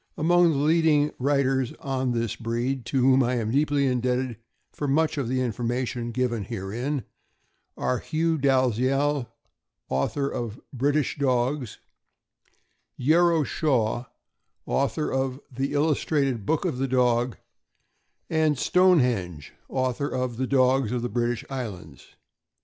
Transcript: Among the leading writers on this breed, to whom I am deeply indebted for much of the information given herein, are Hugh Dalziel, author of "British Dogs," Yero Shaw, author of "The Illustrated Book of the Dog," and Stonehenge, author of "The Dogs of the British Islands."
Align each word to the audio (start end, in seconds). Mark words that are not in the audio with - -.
Among 0.17 0.49
the 0.53 0.57
leading 0.57 1.11
writers 1.19 1.73
on 1.73 2.11
this 2.13 2.35
breed, 2.35 2.87
to 2.87 3.01
whom 3.01 3.21
I 3.21 3.35
am 3.35 3.51
deeply 3.51 3.85
indebted 3.85 4.37
for 4.73 4.87
much 4.87 5.15
of 5.15 5.27
the 5.27 5.41
information 5.41 6.09
given 6.11 6.45
herein, 6.45 7.03
are 7.77 7.99
Hugh 7.99 8.39
Dalziel, 8.39 9.27
author 9.89 10.27
of 10.27 10.59
"British 10.73 11.19
Dogs," 11.19 11.77
Yero 12.99 13.45
Shaw, 13.45 14.05
author 14.65 15.11
of 15.13 15.39
"The 15.51 15.71
Illustrated 15.73 16.47
Book 16.47 16.65
of 16.65 16.79
the 16.79 16.87
Dog," 16.87 17.37
and 18.27 18.57
Stonehenge, 18.57 19.53
author 19.69 20.07
of 20.09 20.37
"The 20.37 20.47
Dogs 20.47 20.91
of 20.91 21.03
the 21.03 21.09
British 21.09 21.45
Islands." 21.47 22.15